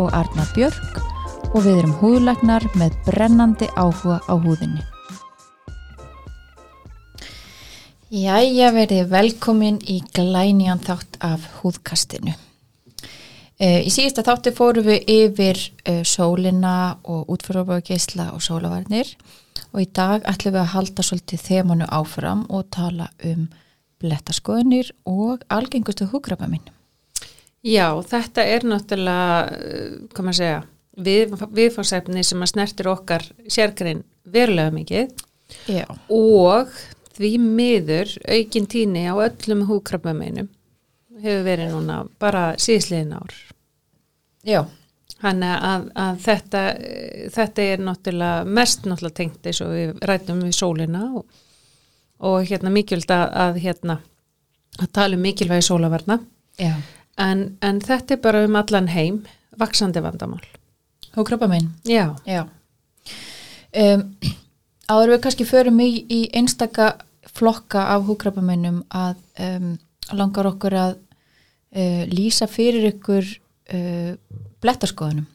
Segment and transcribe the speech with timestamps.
[0.00, 1.00] og Arna Björk
[1.50, 4.84] og við erum húðlagnar með brennandi áhuga á húðinni.
[8.10, 12.32] Jæja, verið velkomin í glænjan þátt af húðkastinu.
[13.60, 19.12] E, í síðasta þátti fórum við yfir e, sólina og útfjörðarbágeisla og sólavarnir
[19.70, 23.46] og í dag ætlum við að halda svolítið þemanu áfram og tala um
[24.00, 26.66] blettaskoðunir og algengustu húgrafaminn.
[27.66, 29.58] Já, þetta er náttúrulega,
[30.14, 30.60] hvað maður segja,
[30.96, 35.12] við, viðfársefni sem að snertir okkar sérgrein verulega mikið
[35.68, 35.84] Já.
[36.08, 36.72] og
[37.18, 40.48] því miður aukin tíni á öllum húkrabbameinum
[41.20, 43.34] hefur verið núna bara síðsliðin ár.
[44.46, 44.62] Já.
[45.20, 46.60] Þannig að, að þetta,
[47.34, 51.42] þetta er náttúrulega mest náttúrulega tengt eins og við rætum við sólina og,
[52.24, 53.98] og hérna mikilvægt að, að hérna
[54.80, 56.22] að tala um mikilvægi sólavarna
[56.56, 56.72] Já.
[57.20, 59.22] En, en þetta er bara um allan heim
[59.60, 60.42] vaksandi vandamál.
[61.16, 61.70] Húgrafaminn.
[61.84, 62.14] Já.
[62.26, 62.46] Já.
[63.70, 64.06] Um,
[64.90, 66.94] áður við kannski förum í, í einstaka
[67.30, 69.74] flokka af húgrafamennum að um,
[70.16, 74.14] langar okkur að uh, lýsa fyrir ykkur uh,
[74.62, 75.28] blettaskoðunum.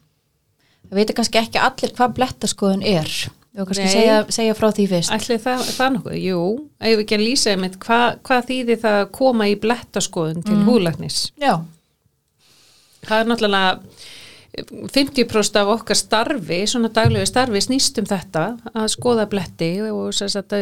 [0.85, 3.11] Það veitir kannski ekki allir hvað blettaskoðun er.
[3.55, 3.93] Varum kannski Nei.
[3.93, 5.13] segja, segja frá því fyrst.
[5.15, 6.17] Ætli það, það nokkuð?
[6.19, 6.41] Jú,
[6.75, 10.57] ef við ekki að lýsa einmitt, hva, hvað þýðir það að koma í blettaskoðun til
[10.57, 10.65] mm.
[10.67, 11.19] húlæknis?
[11.39, 11.53] Já,
[13.07, 13.79] Það er náttúrulega
[14.55, 20.53] 50% af okkar starfi, svona daglegu starfi snýst um þetta að skoða bletti og sagt,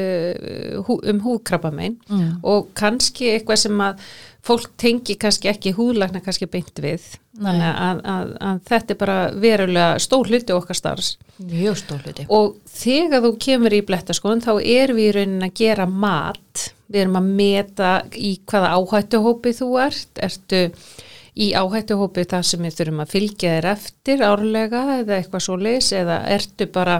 [0.87, 1.99] hú- um húðkrabbamein.
[2.09, 2.39] Mm.
[2.43, 4.01] og kannski eitthvað sem að
[4.43, 7.05] fólk tengi kannski ekki húðlækna kannski beint við.
[7.77, 11.13] Að, að, að þetta er bara verulega stór hluti okkar starfs.
[12.29, 16.65] Og þegar þú kemur í blettaskoðun þá erum við í raunin að gera mat.
[16.89, 20.11] Við erum að meta í hvaða áhættuhópi þú ert.
[20.27, 20.65] Ertu
[21.35, 25.91] í áhættuhópi það sem við þurfum að fylgja þér eftir árlega eða eitthvað svo leis
[25.97, 26.99] eða ertu bara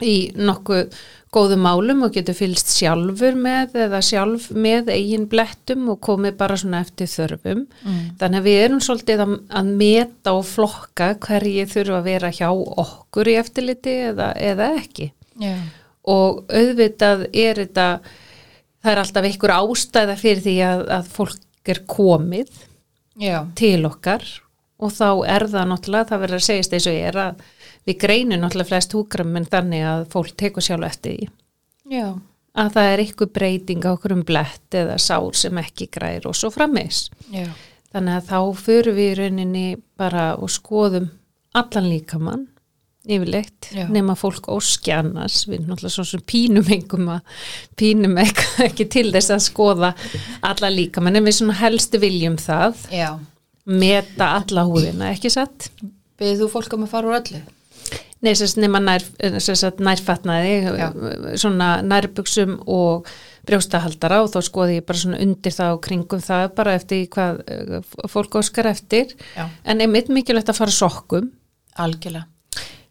[0.00, 0.94] í nokkuð
[1.34, 6.56] góðum málum og getur fylgst sjálfur með eða sjálf með eigin blettum og komið bara
[6.58, 7.98] svona eftir þörfum Mm.
[8.20, 12.48] þannig að við erum svolítið að, að meta og flokka hverji þurfa að vera hjá
[12.54, 15.10] okkur í eftirliti eða, eða ekki
[15.40, 15.54] Já.
[16.08, 17.86] og auðvitað er þetta
[18.80, 22.48] það er alltaf einhver ástæða fyrir því að, að fólk er komið
[23.18, 23.46] Já.
[23.58, 24.24] til okkar
[24.80, 27.44] og þá er það náttúrulega, það verður að segjast eins og er að
[27.88, 32.06] við greinum náttúrulega flest húkram en þannig að fólk tekur sjálf eftir því Já.
[32.54, 36.38] að það er einhver breyting á okkur um blett eða sár sem ekki græir og
[36.38, 37.08] svo frammeins.
[37.34, 37.48] Já.
[37.90, 39.66] Þannig að þá förum við rauninni
[39.98, 41.10] bara og skoðum
[41.58, 42.46] allan líkamann
[43.08, 43.86] yfirleitt Já.
[43.88, 47.46] nema fólk óski annars við erum náttúrulega svo sem pínum engum að
[47.80, 49.94] pínum ekki, til þess að skoða
[50.44, 53.14] allan líkamann en við svona helst viljum það Já.
[53.64, 55.70] meta alla húðina, ekki satt?
[56.20, 57.40] Beðið þú fólk um að fara úr öllu?
[58.20, 59.04] Nei, sérst nema nær,
[59.40, 60.90] sérst, nærfatnaði, Já.
[61.40, 63.08] svona nærbuksum og
[63.48, 67.40] brjóstahaldara og þá skoði ég bara svona undir það og kringum það bara eftir hvað
[67.48, 69.16] eh, fólk óskar eftir.
[69.64, 71.32] En einmitt mikilvægt að fara sokkum.
[71.80, 72.28] Algjörlega.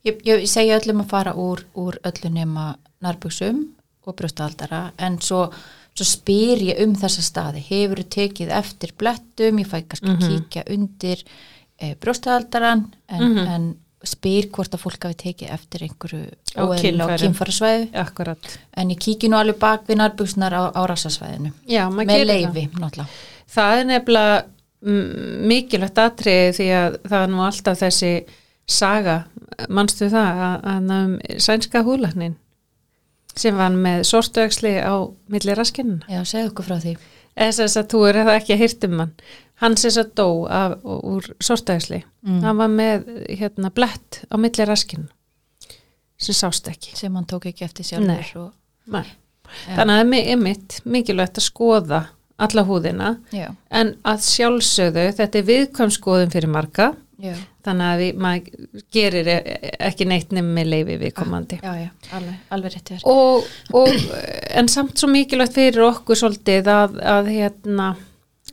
[0.08, 2.72] Ég, ég segi öllum að fara úr, úr öllu nema
[3.04, 3.66] nærbuksum
[4.08, 5.46] og brjóstahaldara en svo,
[5.92, 7.64] svo spyr ég um þessa staði.
[7.68, 11.24] Hefur tekið eftir blettum, ég fæ kannski að kíkja undir
[11.80, 13.70] e, brjóstahaldaran en, en
[14.08, 16.22] spyr hvort að fólk hafi tekið eftir einhverju
[16.56, 17.18] á kynfærum.
[17.24, 18.54] kynfærasvæðu Akkurat.
[18.80, 20.82] en ég kíki nú alveg bak við nærbuksnar á, á
[21.92, 23.10] maður með leifi, náttúrulega.
[23.50, 24.38] Það er nefnilega
[24.86, 25.10] mm,
[25.52, 28.14] mikilvægt atriði því að það er nú alltaf þessi
[28.70, 29.18] saga,
[29.70, 32.36] manstu það að, að um, sænska húlagnin
[33.40, 34.96] sem var með sortuöksli á
[35.32, 36.00] milli raskinna.
[36.12, 36.96] Já, segðu okkur frá því.
[37.40, 39.04] þess að þú er það ekki að hýrt um
[39.60, 42.42] hann sem þess að dó af, úr sortæðisli, Mm.
[42.44, 43.06] hann var með
[43.40, 45.06] hérna blett á milli raskinn
[46.20, 48.08] sem sást ekki Sem hann tók ekki eftir sjálfur.
[48.08, 48.32] Nei.
[48.36, 48.52] Og,
[48.92, 49.06] Nei.
[49.76, 52.02] Þannig að það er mi- mitt mikilvægt að skoða
[52.40, 56.90] alla húðina já, en að sjálfsögðu þetta er viðkvæm skoðum fyrir marga
[57.20, 57.36] já,
[57.68, 62.38] þannig að við, maður gerir e- ekki neitt nefn með leifi viðkomandi já, já, alveg,
[62.58, 63.08] alveg rétt þér.
[63.12, 63.90] og, og
[64.60, 67.90] en samt svo mikilvægt fyrir okkur svolítið að, að hérna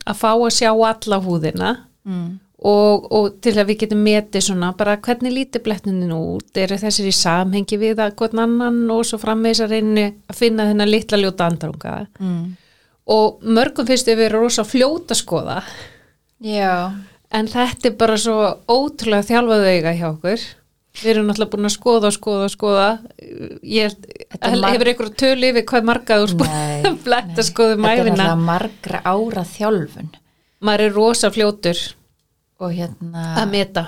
[0.07, 1.75] að fá að sjá alla húðina
[2.07, 2.37] Mm.
[2.63, 7.09] og, og til að við getum metið svona bara hvernig líti blettunin út eru þessir
[7.09, 11.19] í samhengi við að hvern annan og svo frammeðis að reyni að finna þennan litla
[11.19, 12.45] ljóta andarunga mm.
[13.11, 15.59] og mörgum finnst við vera rosa fljóta skoða
[16.39, 16.93] Já,
[17.35, 18.37] en þetta er bara svo
[18.71, 20.45] ótrúlega þjálfaðu eiga hjá okkur.
[20.97, 22.87] Við erum náttúrulega búin að skoða skoða skoða.
[23.61, 28.29] Ég Þetta er held, mar- hefur einhver tölu yfir hvað margaður Nei, bletta skoðum þetta
[28.31, 30.09] er margra ára þjálfun.
[30.65, 31.83] Maður er rosa fljótur
[32.57, 33.83] og hérna að meta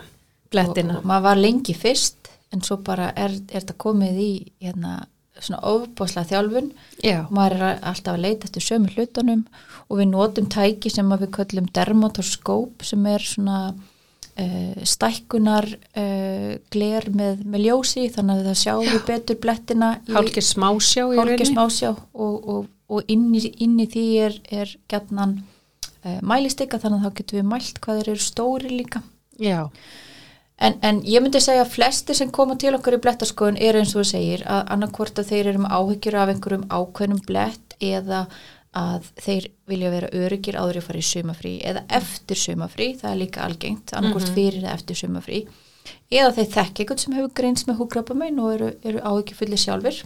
[0.54, 1.00] blettina.
[1.00, 4.32] Og, og maður var lengi fyrst en svo bara er, er þetta komið í
[4.62, 5.00] hérna
[5.44, 6.72] svona ofbáslega þjálfun.
[7.06, 9.46] Já, maður er alltaf að leita eftir sömu hlutunum
[9.90, 13.60] og við notum tæki sem við köllum dermatoskóp sem er svona
[14.40, 20.48] uh, stækkunar uh, gler með, með ljósi þannig að það sjáum við betur blettina hálkið
[20.50, 21.08] smásjá
[21.54, 27.02] smásjá og, og, og inn, í, inn í því er, er gætnan uh, mælistika þannig
[27.02, 29.04] að þá getum við mælt hvað þeir eru stóri líka.
[29.40, 29.62] Já,
[30.60, 33.94] En, en ég myndi segja að flestir sem koma til okkur í blettaskoðun er eins
[33.96, 38.26] og þú segir að annarkvort að þeir eru með áhyggjur af einhverjum ákveðnum blett eða
[38.80, 43.12] að þeir vilja vera öryggir áður í að fara í sumafrí eða eftir sumafrí, það
[43.14, 45.40] er líka algengt annarkvort fyrir eða eftir sumafrí.
[46.14, 50.04] Eða þeir þekki eitthvað sem hefur greins með húkrabbamein og eru, eru áhyggjufullir sjálfur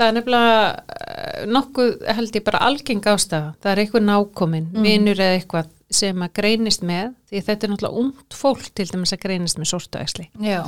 [0.00, 0.54] það er nefnilega
[0.96, 3.52] eh, nokkuð held ég bara algeng ástæða.
[3.60, 4.86] Það er eitthvað nákomin, Mm.
[4.86, 9.12] vinur eða eitthvað sem að greinist með því þetta er náttúrulega ungt fólk til dæmis
[9.16, 10.60] að greinist með sortuæsli Já,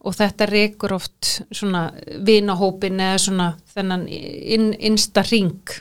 [0.00, 1.82] og þetta rekur oft svona
[2.26, 5.74] vinahópin eða svona þennan inn, innsta ring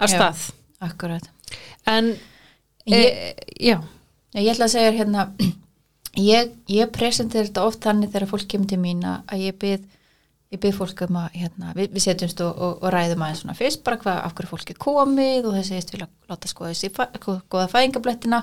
[0.00, 0.06] Já.
[0.08, 0.50] stað.
[0.80, 1.26] akkurat.
[1.86, 2.14] En
[2.86, 3.80] Ég- e, já,
[4.34, 5.24] Ég ætla að segja hérna
[6.16, 9.84] ég, ég presentir þetta oft þannig þegar fólk kemur til mín að að ég byrð
[10.50, 13.56] ég byrð fólk um að hérna, við, við setjumst og, og, og ræðum aðeins svona
[13.58, 16.90] fyrst bara hvað, af hverju fólk er komið og það segist vilja láta skoða þessi
[17.22, 18.42] góða fæðingablettina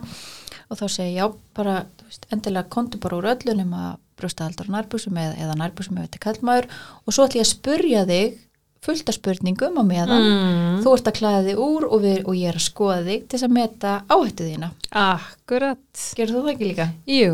[0.68, 1.26] og þá segi ég já
[1.58, 6.24] bara, veist, endilega kontu bara úr öllunum að brjóstaðaldar nærbúsum eða, eða nærbúsum eða þetta
[6.24, 6.70] kallmaður
[7.04, 8.40] og svo ætla ég að spurja þig
[8.88, 10.24] fullt af spurningum á meðan.
[10.24, 13.24] Mm, þú ert að klæða þig úr og, við, og ég er að skoða þig
[13.26, 14.72] til þess að meta áhættu þína.
[15.04, 16.04] Akkurat.
[16.18, 16.90] Gerðu þú það ekki líka?
[17.10, 17.32] jú,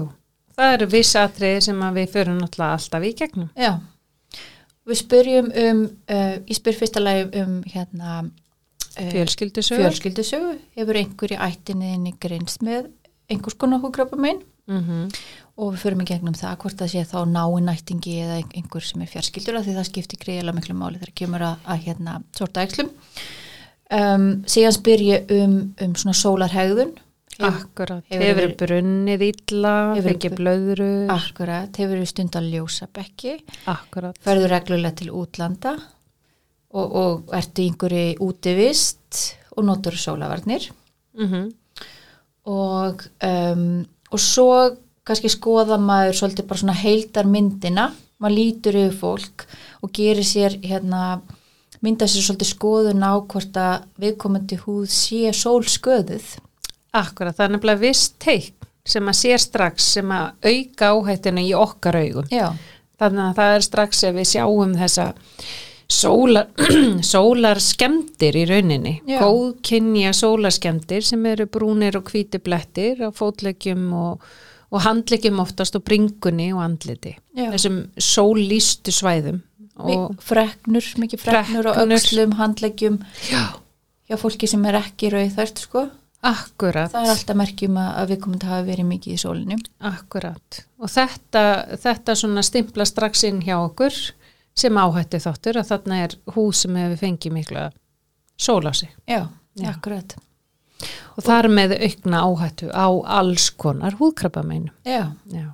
[0.58, 3.52] það eru viss atriði sem við förum alltaf í gegnum.
[3.60, 3.74] Já,
[4.90, 11.36] við spyrjum um, uh, ég spyr fyrsta lagi um hérna uh, fjölskyldusögur fjölskyldusögu, hefur einhver
[11.36, 12.90] í ættinniðinni greinst með
[13.32, 13.80] einhvers konar
[14.18, 15.08] megin mm
[15.54, 18.82] og við förum í gegnum það hvort það sé þá náinn ættingi eða ein- einhver
[18.82, 22.16] sem er fjölskyldur af því það skiptir greiðilega miklu máli þegar kemur að, að hérna
[22.34, 22.90] sorta æxlum.
[23.94, 26.96] Um, síðan spyr ég um, um svona sólarhegðun
[27.40, 33.40] akkurat, hefur verið- brunnið illa Hefur- fengið blöðru akkurat, hefur við stund að ljósa bekki
[33.66, 35.74] akkurat, ferður reglulega til útlanda
[36.74, 40.70] og, og ertu einhverju útivist og notur sólavarnir
[41.18, 41.52] mm
[42.46, 44.48] og, um, og svo
[45.08, 47.86] kannski skoða maður svolítið bara svona heildar myndina.
[48.20, 49.46] Maður lítur yfir fólk
[49.84, 51.22] og gerir sér hérna
[51.84, 56.36] mynda sér svolítið skoðun á hvort að viðkomandi húð sé sólsköðuð
[56.94, 58.54] akkurat, það er nefnilega viss teik
[58.86, 62.50] sem að sér strax sem að auka áhættinu í okkar augum já,
[63.00, 65.06] þannig að það er strax ef við sjáum þessa
[65.94, 66.50] sólar,
[67.14, 69.20] sólar skemmtir í rauninni Já.
[69.24, 74.28] góðkynja sólarskemmtir sem eru brúnir og hvíti blettir á fótleggjum og,
[74.74, 77.50] og handleggjum oftast og bringunni og andliti Já.
[77.56, 79.42] þessum sóllýstu svæðum
[79.74, 81.98] og og freknur, mikið freknur og Freknur.
[81.98, 83.00] öxlum, handleggjum
[83.32, 83.44] já,
[84.10, 85.88] hjá fólki sem er ekki rauðþært sko
[86.24, 86.92] akkurat.
[86.94, 89.58] Það er alltaf merkjum að að viðkomandi hafi verið mikið í sólinu
[89.90, 90.60] Akkurat.
[90.80, 91.46] Og þetta,
[91.84, 93.98] þetta svona stimpla strax inn hjá okkur
[94.58, 97.66] sem áhættu þáttur að þarna er hús sem hefur fengið mikla
[98.40, 98.94] sól á sig.
[99.10, 99.28] Já,
[99.60, 99.70] Já.
[99.74, 100.16] akkurat.
[101.18, 102.88] Og þar með aukna áhættu á
[103.20, 104.44] alls konar húðkrabba
[104.86, 105.12] já.
[105.32, 105.52] Já,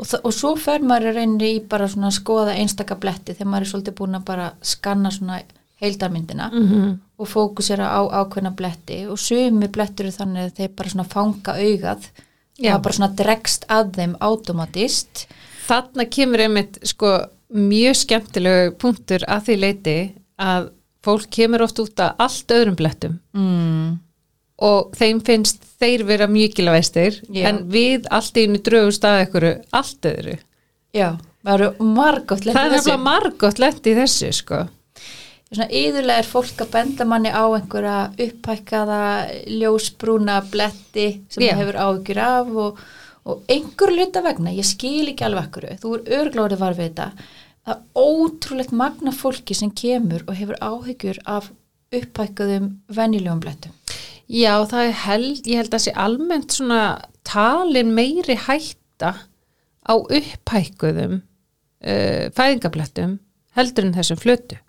[0.00, 3.66] Og, og svo fer maður reynir í bara svona að skoða einstaka bletti þegar maður
[3.66, 5.42] er svolítið búin að bara skanna svona
[5.80, 10.92] heildarmyndina mm og fókusera á ákveðna bletti og sumi blettur eru þannig að þeir bara
[10.94, 12.06] svona fanga augað
[12.56, 12.70] Já.
[12.72, 15.26] það bara svona dregst að þeim automatist
[15.66, 17.10] Þarna kemur einmitt sko
[17.54, 19.96] mjög skemmtilegu punktur að því leiti
[20.40, 20.70] að
[21.04, 23.92] fólk kemur oft út að allt öðrum blettum mm.
[24.66, 27.46] og þeim finnst þeir vera mjögilaveistir Já.
[27.52, 30.36] en við allt í einu draugust að ykkur allt öðru.
[30.96, 31.08] já,
[31.44, 34.66] það eru margótt Það er margótt lent í þessu sko.
[35.50, 39.02] Svona yðurlega er fólk að benda manni á einhverja upphækkaða
[39.50, 42.82] ljósbrúna bletti sem það hefur áhyggjur af og,
[43.26, 47.08] og einhver luta vegna, ég skil ekki alveg akkur, þú er örglórið var við þetta.
[47.66, 51.50] Það er ótrúlegt magna fólki sem kemur og hefur áhyggjur af
[51.90, 53.74] upphækkaðum venjulegum blettum.
[54.30, 56.82] Já, það er held, ég held að sé almennt svona
[57.26, 59.16] talin meiri hætta
[59.82, 63.18] á upphækkuðum uh, fæðingablettum
[63.58, 64.60] heldur en þessum flötu.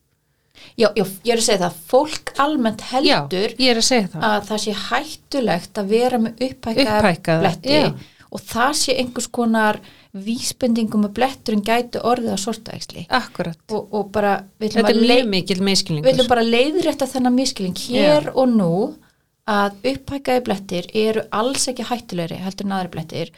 [0.77, 4.25] Já, já, ég er að segja það, fólk almennt heldur Já, að það.
[4.29, 7.91] að það sé hættulegt að vera með upphækkaða Upphækkaða, bletti já.
[8.31, 9.79] og það sé einhvers konar
[10.11, 13.59] vísbendingum að bletturinn gæti orðið að sortaæksli Akkurat.
[13.71, 16.11] og, og bara við Þetta er mjög mikil við miskilningur.
[16.11, 18.71] ætlum bara að leiðrétta þennan miskilning hér og nú
[19.51, 23.31] að upphækkaði blettir eru alls ekki hættulegri heldur en aðri blettir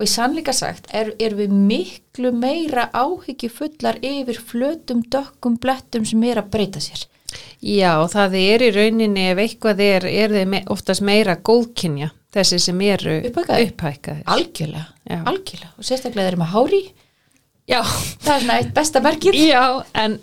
[0.00, 6.06] og í sannleika sagt er, er við miklu meira áhyggju fullar yfir flötum, dökkum blettum
[6.08, 7.02] sem er að breyta sér.
[7.60, 12.58] Já, það er í rauninni ef eitthvað er, er þeir me oftast meira góðkynja, þessi
[12.64, 14.24] sem eru Upphækkaðir?
[14.24, 15.20] algjörlega, Já.
[15.28, 15.70] algjörlega.
[15.76, 16.82] Og sérstaklega þeir eru með hári.
[17.70, 17.82] Já,
[18.24, 19.36] það er svona eitt besta merkið.
[19.46, 19.62] Já,
[20.00, 20.16] en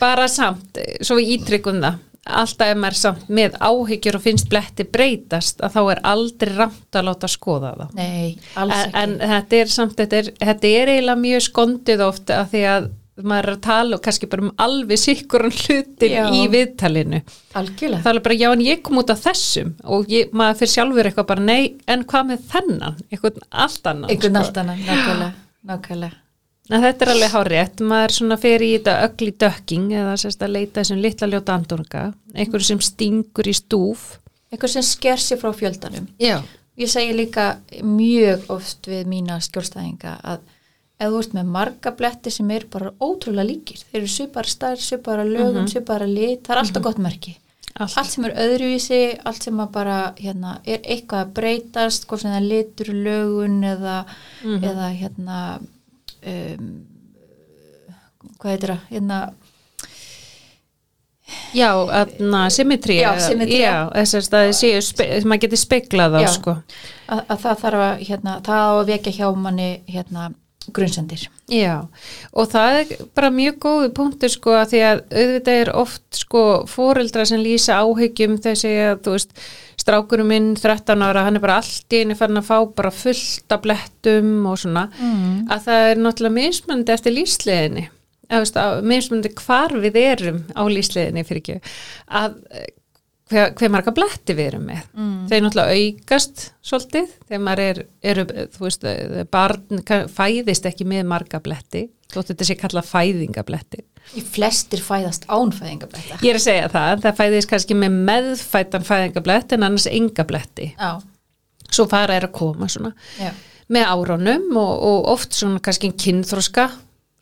[0.00, 4.84] bara samt, svo við ítryggum það, alltaf ef maður samt með áhyggjur og finnst bletti
[4.88, 7.94] breytast að þá er aldrei ramt að láta skoða það.
[7.98, 12.04] nei, alls En, ekki en þetta er samt, þetta er, þetta er eiginlega mjög skondið
[12.08, 12.90] oft að því að
[13.22, 16.24] maður er að tala og kannski bara um alveg sikkur hlutin Já.
[16.34, 17.20] í viðtalinu.
[17.54, 20.72] algjörlega, Það er bara, já en ég kom út af þessum og ég, maður fyrir
[20.72, 22.98] sjálfur eitthvað bara, nei, en hvað með þennan?
[23.12, 24.10] Eitthvað allt annan.
[24.10, 24.42] einhvern sko.
[24.42, 25.32] allt annan nákvæmlega,
[25.70, 26.18] nákvæmlega
[26.72, 30.54] En þetta er alveg hárétt, maður svona fer í þetta ögli dökking eða sérst að
[30.54, 34.14] leita þessum litla ljóta andunga, einhverju sem stingur í stúf.
[34.48, 36.08] eitthvað sem sker sér frá fjöldanum.
[36.18, 36.40] Já.
[36.78, 40.40] ég segi líka mjög oft við mína skjólstæðinga að
[40.98, 44.80] ef þú ert með marga bletti sem er bara ótrúlega líkir, þeir eru svipara stær,
[44.80, 47.36] svipara lögum, svipara lit, það er alltaf gott merki.
[47.74, 47.96] Allt.
[47.98, 52.38] allt sem er öðruvísi, allt sem bara hérna, er eitthvað að breytast hvort sem það
[52.38, 53.96] er litur, lögun eða,
[54.44, 55.38] eða hérna
[56.32, 56.70] um,
[58.38, 59.18] hvað heitir það hérna,
[61.54, 62.98] Já, aðna, symmetrí.
[63.00, 63.60] Já, symmetría.
[63.64, 64.80] Já, þess að það séu,
[65.24, 66.54] maður getur speklað á, sko.
[67.08, 70.26] að, að það þarf að hérna, það á að vekja hjá manni hérna,
[70.72, 71.84] grunnsendir Já,
[72.32, 76.44] og það er bara mjög góði punktur sko að því að auðvitað er oft sko
[76.70, 79.34] fóreldra sem lýsa áhyggjum þegar segja, þú veist,
[79.84, 83.52] strákurum minn 13 ára, hann er bara allt í einu farin að fá bara fullt
[83.52, 85.34] af blettum og svona, mm.
[85.52, 87.16] að það er náttúrulega mismöndi eftir
[88.56, 91.58] á- mismunandi hvar við erum á lífsleðinni fyrir ekki
[92.08, 92.40] að
[93.34, 94.84] hver, hver marga bletti við erum með.
[94.94, 95.16] Mm.
[95.30, 97.80] þeir náttúrulega aukast svolítið þegar maður er,
[98.12, 99.82] eru, þú veist, eh, barn
[100.14, 103.82] fæðist ekki með marga bletti þótt þetta sé kallað fæðingabletti.
[104.14, 109.56] Í flestir fæðast ánfæðingabletta ég er að segja það, það fæðist kannski með meðfættan fæðingabletti
[109.56, 110.70] en annars enga bletti.
[110.76, 110.92] Já,
[111.70, 112.92] svo fara er að koma svona.
[113.18, 113.32] Já.
[113.72, 116.68] Með árunum og, og oft svona kannski kynþroska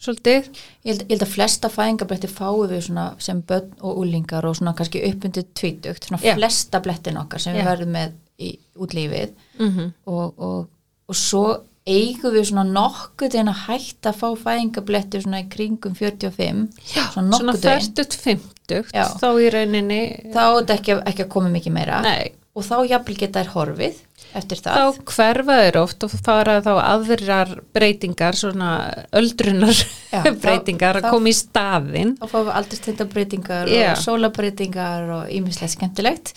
[0.02, 0.48] svolítið
[0.82, 4.58] Ég held, ég held að flesta fæðingabletti fáum við svona sem börn og úlingar og
[4.58, 6.34] svona kannski uppundir tvítugt, svona Já.
[6.36, 7.60] flesta blettin okkar sem Já.
[7.62, 9.92] við verðum með í útlífið mm -hmm.
[10.06, 10.66] og, og,
[11.08, 11.44] og svo
[11.86, 17.10] eigum við svona nokkuð en að hætta að fá fæðingabletti svona í kringum 45 Já,
[17.10, 17.94] svona svona nokkuð veginn.
[17.96, 19.04] 40-50 Já.
[19.18, 22.76] þá í rauninni þá er þetta ekki, ekki að koma mikið meira nei, og þá
[22.86, 24.00] jafnvel geta þær horfið
[24.38, 24.76] eftir það.
[24.78, 28.70] þá hverfa þeir oft og fara þá aðrar breytingar svona
[29.18, 29.76] öldrunar
[30.12, 32.14] Já, breytingar þá- að koma í staðinn.
[32.20, 36.34] þá fáum við aldrei stendabreitingar og sólabreitingar og ýmislegt skemmtilegt.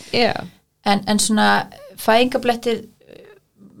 [0.86, 1.48] En, en svona
[1.98, 2.84] fæðingablettir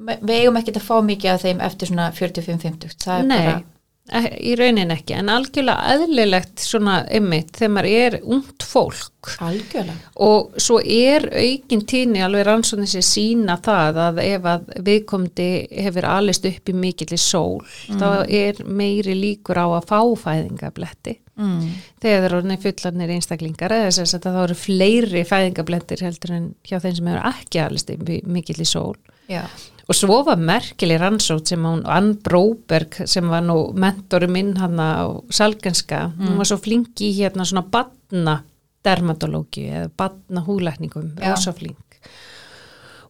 [0.06, 3.38] við eigum ekkert að fá mikið af þeim eftir svona 45-50 það er nei.
[3.46, 3.62] bara,
[4.06, 9.32] í raunin ekki en algjörlega eðlilegt svona ymmit þegar maður er ungt fólk.
[9.42, 10.12] Algjörlega.
[10.22, 16.08] Og svo er aukin tíni alveg rannsóknir sem sína það að ef að viðkomandi hefur
[16.12, 21.62] alist upp í mikilli sól þá er meiri líkur á að fá fæðingabletti mm.
[22.02, 26.50] þegar það eru orðinni fullarnir einstaklingar eða þess að það eru fleiri fæðingablettir heldur en
[26.66, 28.94] hjá þeim sem hefur ekki alist upp í mikill í sól.
[29.26, 29.42] Já,
[29.86, 34.80] og svo var merkileg rannsótt sem hún Ann Bróberg sem var nú mentori minn hann
[34.82, 38.40] á salganska, hún var svo flinki í hérna svona badna
[38.86, 41.30] dermatológi eða badna húlækningum Já.
[41.32, 42.00] rosa flink.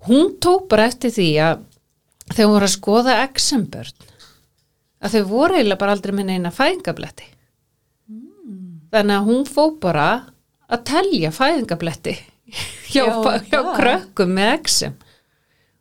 [0.06, 1.64] Hún tók bara eftir því að
[2.34, 4.06] þegar hún var að skoða exembörn
[5.06, 7.26] að þau voru eiginlega bara aldrei með neina fæðingabletti
[8.92, 10.06] þannig að hún fó bara
[10.72, 12.14] að telja fæðingabletti
[12.92, 13.72] hjá, Já, hjá það.
[13.80, 14.96] krökkum með exem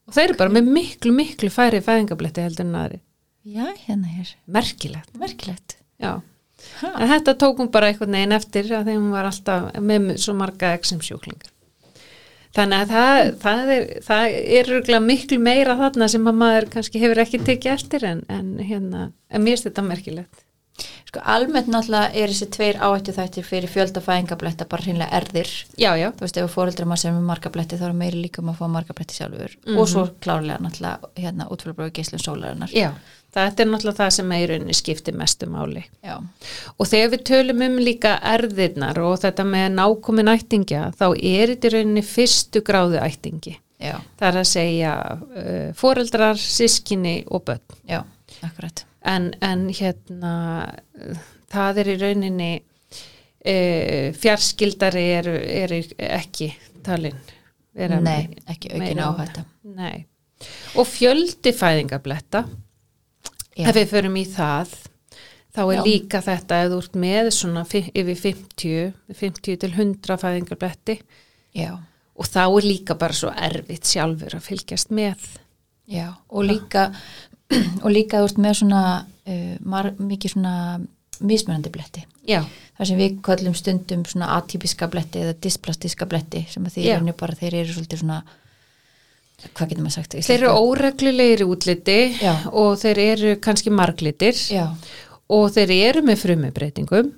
[0.06, 3.02] og þeir eru bara með miklu, miklu færi fæðingabletti heldur en aðri
[3.46, 4.32] já, hérna hér.
[4.46, 5.78] Merkilegt, merkilegt.
[6.02, 10.74] En þetta tók hún bara einhvern veginn eftir að hún var alltaf með svo marga
[10.78, 11.52] exem sjúklingar
[12.56, 17.22] þannig að það, það er það er miklu meira þarna sem að maður kannski hefur
[17.26, 20.45] ekki tekið eftir en, en hérna, en mér finnst þetta merkilegt
[21.16, 25.52] Sko almennt náttúrulega er þessi tveir áhættu þættir fyrir fjöldafæðingabletta bara hreinlega erðir.
[25.80, 28.50] Já, já, Þú veist, ef fóreldrar maður sem er margabletti þá er meiri líka um
[28.52, 29.78] að fá margabletti sjálfur Mhm.
[29.80, 32.72] og svo klárlega náttúrulega hérna útfélagbröðu geislun sólarinnar.
[32.74, 32.92] já.
[33.36, 35.84] Þetta er náttúrulega það sem rauninni skiptir mestu máli.
[36.04, 36.20] Já,
[36.80, 41.72] Og þegar við tölum um líka erðirnar og þetta með nákomin ættingja, þá er þetta
[41.74, 43.58] rauninni fyrstu gráðu ættingi.
[43.80, 47.60] já, Það er að segja uh, foreldrar, sískinni og börn.
[47.90, 48.04] já,
[48.44, 48.84] akkurat.
[49.06, 50.34] En, en hérna,
[51.54, 52.52] það er í rauninni,
[53.46, 56.50] uh, fjarskildari eru, eru ekki
[56.86, 57.18] talinn.
[57.76, 59.44] Nei, ekki aukin áhætta.
[59.76, 60.06] Nei.
[60.80, 62.46] Og fjöldi fæðingabletta,
[63.56, 64.72] Já, ef við förum í það,
[65.56, 65.84] þá er Já.
[65.86, 70.98] líka þetta þú ert með svona fi- yfir 50, 50 til 100 fæðingabletti
[71.56, 71.70] já,
[72.16, 75.24] og þá er líka bara svo erfitt sjálfur að fylgjast með.
[75.88, 76.10] já.
[76.30, 76.90] Og líka,
[77.84, 80.56] og líka þú veist með svona, uh, mar, mikið svona
[81.26, 82.06] mismunandi bletti.
[82.28, 82.42] Já,
[82.76, 87.06] Það sem við kallum stundum svona atypiska bletti eða dysplastíska bletti sem að því er
[87.16, 88.18] bara þeir eru svolítið svona,
[89.54, 90.18] hvað getur maður sagt?
[90.28, 92.34] þeir eru óreglulegir útliti Já.
[92.52, 94.66] og þeir eru kannski marglitir Já,
[95.32, 97.14] og þeir eru með frumubreitingum,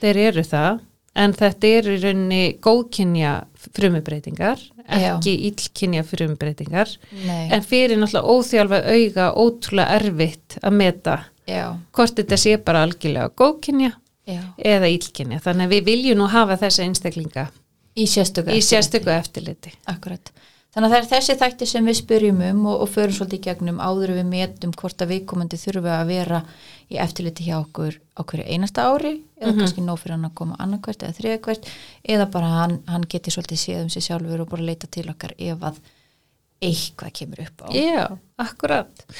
[0.00, 0.82] þeir eru það,
[1.16, 3.32] en þetta eru í rauninni góðkynja
[3.74, 5.14] frumubreitingar, Já.
[5.16, 6.92] ekki illkynja frumubreitingar,
[7.26, 11.16] nei, en fyrir náttúrulega óþjálfað auga ótrúlega erfitt að meta
[11.48, 13.90] já, hvort þetta sé bara algjörlega góðkynja
[14.28, 14.40] já.
[14.58, 17.48] eða illkynja, þannig að við viljum nú hafa þessa einstaklinga
[17.98, 18.68] Í sérstöku í eftirliti.
[18.68, 19.72] sérstöku eftirliti.
[19.90, 20.28] Akkurat.
[20.78, 23.46] Þannig að það er þessi þætti sem við spyrjum um og, og förum svolítið í
[23.48, 26.38] gegnum áður við metum hvort að viðkomandi þurfa að vera
[26.86, 30.58] í eftirliti hjá okkur á hverju einasta ári eða kannski nóg fyrir hann að koma
[30.62, 31.66] annarkvært eða þriðakvært
[32.14, 35.34] eða bara hann, hann geti svolítið séð um sig sjálfur og bara leita til okkar
[35.34, 35.82] ef að
[36.70, 37.68] eitthvað kemur upp á.
[37.74, 38.04] Já,
[38.46, 39.10] akkurat.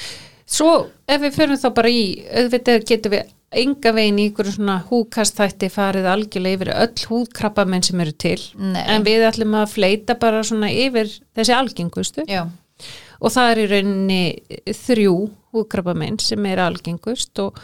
[0.46, 0.76] Svo
[1.10, 2.06] ef við förum þá bara í,
[2.38, 8.00] auðvitað getum við enga veginn í ykkur svona húkastætti farið algjörlega yfir öll húðkrabbamenn sem
[8.04, 8.40] eru til.
[8.60, 8.82] Nei.
[8.92, 12.44] En við ætlum að fleita bara svona yfir þessi algengustu Já,
[13.18, 14.22] og það er í rauninni
[14.76, 15.14] þrjú
[15.54, 17.56] húðkrabbamenn sem er algengust og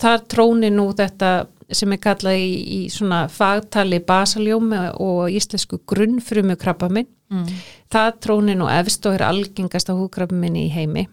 [0.00, 1.32] þar tróni nú þetta
[1.72, 7.08] sem er kallað í, í svona fagtali basaljómi og íslensku grunnfrumu krabbamenn.
[7.32, 7.62] mm.
[7.92, 11.08] Það tróni nú efst og er algengasta húðkrabbamenn í heimi.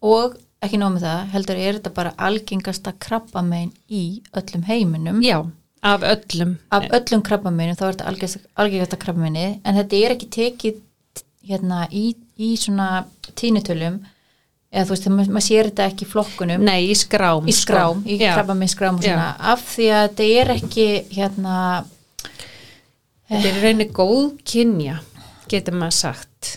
[0.00, 4.02] og ekki nóg með það, heldur er þetta bara algengasta krabbamein í
[4.36, 5.20] öllum heiminum.
[5.22, 5.38] Já,
[5.86, 6.56] af öllum.
[6.74, 10.80] Af öllum krabbameinum þá er þetta algengasta, algengasta krabbameini en þetta er ekki tekið
[11.48, 13.04] hérna í, í svona
[13.38, 14.00] tínutölum
[14.68, 17.46] eða þú veist, maður mað sér þetta ekki í flokkunum Nei, í skrám.
[17.48, 18.10] í skrám, sko.
[18.10, 19.52] í Já, krabbamein skrám og svona, Já.
[19.54, 21.54] af því að þetta er ekki hérna
[23.28, 24.94] Þetta er í rauninni góð kynja,
[25.52, 26.52] getur maður sagt.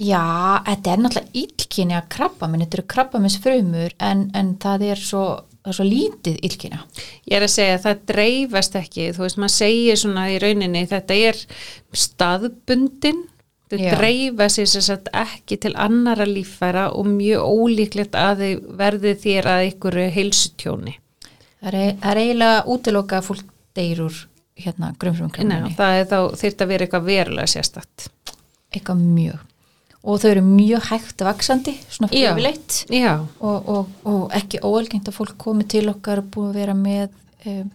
[0.00, 0.24] Já,
[0.66, 5.24] þetta er náttúrulega illkynja krabbamein, þetta eru krabbameins frumur en, en það er svo
[5.60, 6.78] það er svo lítið illkynja
[7.28, 10.86] Ég er að segja að það dreifast ekki, þú veist, maður segir svona í rauninni,
[10.88, 11.42] þetta er
[12.04, 13.20] staðbundin,
[13.70, 13.90] þau Já.
[13.98, 19.50] dreifa sér sem sagt ekki til annara líffæra og mjög ólíklegt að þau verði þér
[19.52, 20.96] að ykkur heilsutjóni.
[21.60, 24.24] það er, það er eiginlega útiloka að fólk deyr úr
[24.60, 28.08] hérna grumfrum Nei, krabbameini það er þá þyrft að vera eitthvað verulega sérstætt.
[28.72, 29.46] eitthvað mjög
[30.00, 32.08] og þau eru mjög hægt vaksandi svona
[32.94, 36.76] Já, og, og, og ekki óalgengt að fólk komi til okkar og búið að vera
[36.78, 37.12] með
[37.50, 37.68] um,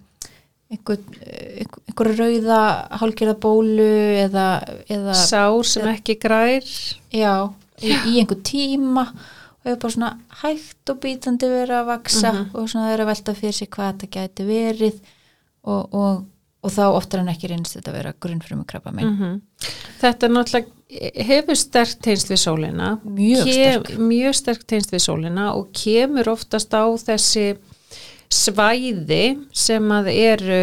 [0.74, 2.60] einhver, einhver, einhver rauða
[3.02, 3.90] hálgerða bólu
[4.26, 4.48] eða,
[4.90, 6.66] eða sár sem ekki grær.
[7.14, 7.34] já,
[7.82, 10.12] í, í einhver tíma og hefur bara svona
[10.42, 14.12] hægt og bítandi verið að vaksa og svona þeir að velta fyrir sig hvað þetta
[14.18, 14.98] gæti verið
[15.66, 16.26] og, og,
[16.66, 19.42] og þá oftar en ekki reynst þetta að vera grunnfrumu krabba minn Mm
[19.96, 20.76] Þetta er náttúrulega
[21.26, 22.90] hefur sterkt tegnst við sólina.
[23.04, 23.92] Mjög sterk.
[23.98, 27.56] mjög sterkt tegnst við sólina og kemur oftast á þessi
[28.30, 29.24] svæði
[29.54, 30.60] sem að eru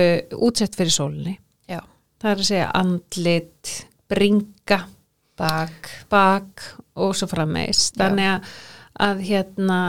[0.46, 1.38] útsett fyrir sólinni.
[1.70, 1.80] Já,
[2.22, 3.72] það er að segja andlit
[4.12, 4.80] bringa,
[5.38, 5.90] bak.
[6.12, 6.66] bak
[7.00, 8.52] og svo frammeis þannig að,
[9.00, 9.80] að hérna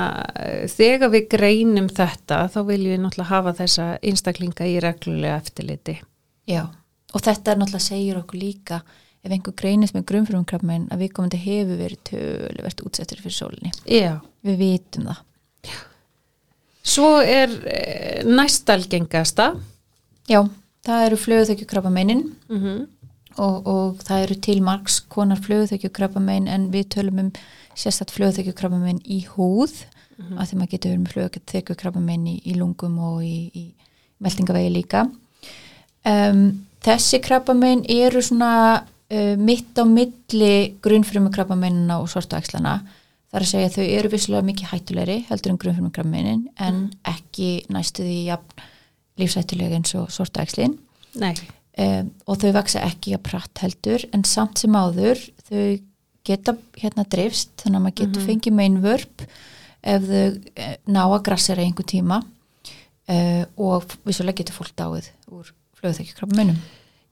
[0.72, 5.98] þegar við greinum þetta þá viljum við náttúrulega hafa þessa einstaklinga í reglulega eftirliti
[6.48, 6.68] Já,
[7.14, 8.82] og þetta er náttúrulega segir okkur líka
[9.24, 13.72] ef einhver greinist með grunnfrumum krabbamein að viðkomandi hefur verið töluvert útsettur fyrir sólinni.
[13.88, 15.22] Já Við vitum það.
[16.84, 19.54] Svo er eh, næstalgengasta
[20.28, 20.42] Já,
[20.84, 22.82] það eru flöguþekju krabbameinin mm -hmm.
[23.38, 27.32] og, og það eru til margs konar flöguþekju krabbamein en við tölum um
[27.80, 29.74] sérstætt flöguþekju krabbamein í húð
[30.18, 33.64] mm að því maður getur verið með flöguþekju krabbamein í, í lungum og í, í
[34.22, 35.08] meldingavegi líka.
[36.06, 36.44] Um,
[36.86, 38.52] þessi krabbamein eru svona
[38.84, 42.82] uh, mitt á milli grunnfrumu krabbameinina og sortuækslana
[43.34, 46.90] Það er að segja að þau eru vissulega mikið hættulegri heldur en grunnfrumukrabbameinin en Mm.
[47.10, 48.68] ekki næstu því jafn
[49.18, 50.76] lífshættulega eins og sortaækslin
[51.18, 51.34] Nei,
[51.82, 55.18] um, og þau vaksa ekki að pratt heldur en samt sem áður
[55.50, 55.82] þau
[56.28, 58.30] geta hérna dreifst þannig að maður getur Mhm.
[58.30, 59.26] fengið meinvörp
[59.84, 65.52] ef þau eh, ná að grassera einhver tíma uh, og vissulega getur fólk dáið úr
[65.80, 66.62] flöðþekjukrabba meinum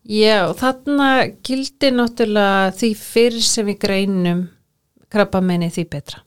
[0.08, 1.10] já, þarna
[1.43, 4.50] gildi náttúrulega því fyrr sem við greinum
[5.12, 6.21] krabba því betra.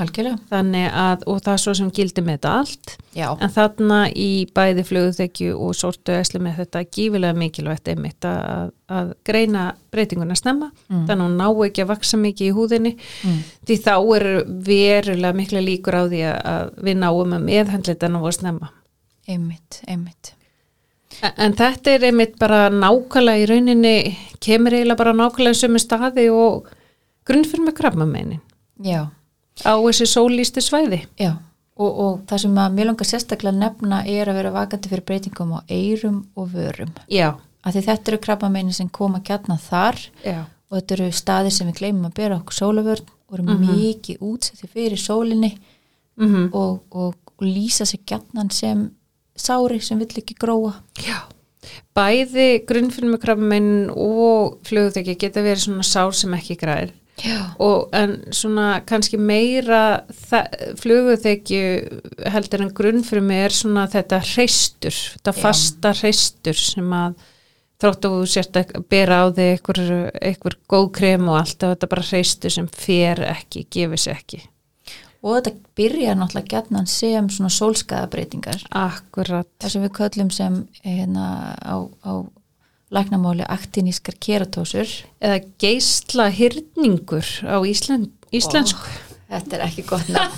[0.00, 0.38] Algjörlega.
[0.48, 4.28] Þannig að, og það er svo sem gildi með þetta allt, já, en þarna í
[4.56, 10.36] bæði flugþekju og sortu eslu með þetta er gífilega mikilvægt einmitt að, að greina breytinguna
[10.38, 11.06] snemma, Mm.
[11.08, 12.92] þannig að hún ná ekki að vaksa mikið í húðinni,
[13.24, 13.38] mm.
[13.68, 14.34] því þá eru
[14.66, 18.70] verulega mikla líkur á því að- við náum að meðhandlita ná að snemma.
[19.28, 20.32] einmitt, einmitt.
[21.22, 25.78] En, en þetta er einmitt bara nákvæmlega í rauninni, kemur eiginlega bara nákvæmlega í sömu
[25.78, 26.66] staði og
[27.28, 28.40] grunnfyrir með krabbameinin.
[28.82, 29.06] Já,
[29.60, 31.02] á þessi sólýstu svæði.
[31.20, 31.32] já
[31.76, 35.04] og, og það sem að mér langar sérstaklega að nefna er að vera vakandi fyrir
[35.08, 37.32] breytingum á eyrum og vörum Já,
[37.64, 41.66] af því þetta eru krabbameinin sem koma gætna þar já, og þetta eru staðir sem
[41.72, 43.66] við gleymum að bera okkur sólavörn og eru Mhm.
[43.72, 45.54] mikið útsetti fyrir sólinni
[46.16, 48.90] mm og, og, og lýsa sér gætnan sem
[49.36, 51.22] sári sem vill ekki gróa já.
[51.96, 56.92] Bæði grunnfyrir með krabbameinin og flugþekki geta verið svona sár sem ekki græðir.
[57.62, 60.02] Og en svona kannski meira
[60.80, 61.66] fluguþekju
[62.32, 65.40] heldur en grunn fyrir mig er svona þetta hreistur, þetta Já.
[65.42, 67.20] fasta hreistur sem að
[67.82, 69.68] þrótt að þú sért að bera á þig
[70.22, 74.42] einhver góð krem og allt og þetta bara hreistur sem fer ekki, gefur sér ekki.
[75.22, 81.26] Og þetta byrjar náttúrulega gætnan sem svona sólskaðabreitingar Akkurat, það sem við köllum sem hérna
[81.62, 82.26] á, á
[82.92, 84.90] læknamáli aktinískar keratósur
[85.22, 88.84] eða geisla hyrningur á Ísland, íslensku.
[89.32, 90.36] Þetta er ekki gott nafn.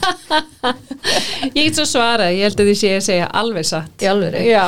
[1.56, 3.96] Ég get svo svarað, ég held að því sé að segja alveg satt.
[3.98, 4.44] Í alvöru?
[4.46, 4.64] Já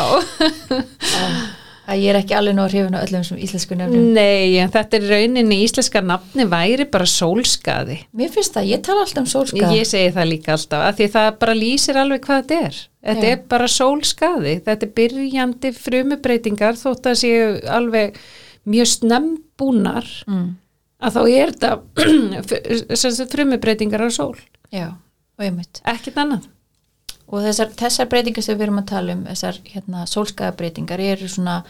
[1.86, 4.98] að ég er ekki alveg nú að hrifna öllum sem íslensku nefnum Nei, en þetta
[4.98, 7.98] er rauninni íslenska nafni væri bara sólskaði.
[8.16, 11.08] mér finnst það, ég tala alltaf um sólskað Ég segi það líka alltaf, af því
[11.14, 12.80] það bara lýsir alveg hvað þetta er.
[13.06, 13.32] Þetta Já.
[13.36, 18.18] er bara sólskaði, þetta er byrjandi frumubreitingar þótt að séu alveg
[18.66, 20.48] mjög snembúnar mm.
[21.06, 24.34] að þá er þetta frumubreitingar á sól,
[24.74, 24.90] já,
[25.38, 26.50] og einmitt ekkert annað.
[27.26, 31.60] Og þessar, þessar breytingar sem við erum að tala um þessar hérna, sólskaðabreytingar eru svona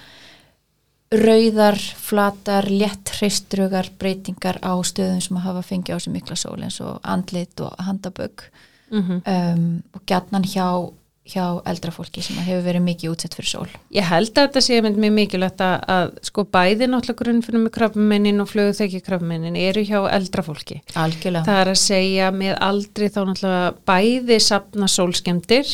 [1.14, 6.80] rauðar, flatar, létt hreistrugar breytingar á stöðum sem hafa fengið á sig mikla sól eins
[6.82, 8.48] og andlit og handabögg.
[8.90, 10.92] Mm um, og gjarnan hjá,
[11.26, 14.80] hjá eldra fólki sem hefur verið mikið útsett fyrir sól Ég held að þetta sé
[14.84, 20.00] mjög mikilvægt að, að sko bæði náttúrulega grunnfyrir með krabmennin og flöguþekki krabmennin eru hjá
[20.14, 20.80] eldra fólki.
[20.94, 25.72] algjörlega, Það er að segja með aldri þá náttúrulega bæði sapna sólskemdir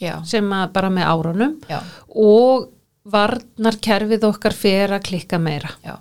[0.00, 1.80] já, sem að bara með árunum já,
[2.14, 2.70] og
[3.04, 5.74] varnarkerfið okkar fer að klikka meira.
[5.84, 5.98] já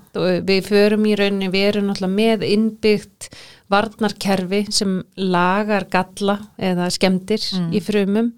[0.48, 3.28] Við förum í rauninni, við erum náttúrulega með innbyggt
[3.74, 7.74] varnarkerfi sem lagar galla eða skemdir Mm.
[7.76, 8.32] í frumum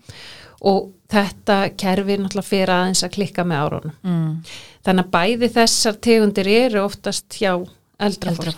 [0.65, 3.97] og þetta kerfi náttúrulega fer aðeins að klikka með árunum.
[4.01, 4.56] mm.
[4.86, 8.54] Þannig að bæði þessar tegundir eru oftast hjá eldra, eldra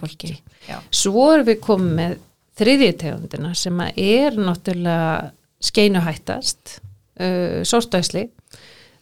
[0.91, 2.17] Svo erum við komið með
[2.57, 5.31] þriðju tegundina sem er náttúrulega
[5.67, 6.79] skeinuhættast,
[7.21, 8.27] uh, sortæsli,